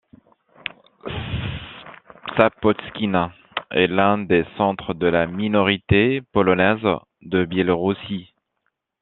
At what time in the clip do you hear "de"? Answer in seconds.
4.95-5.05, 7.21-7.45